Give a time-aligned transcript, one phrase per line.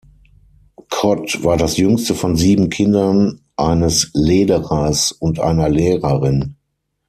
[0.89, 6.55] Codd war das jüngste von sieben Kindern eines Lederers und einer Lehrerin.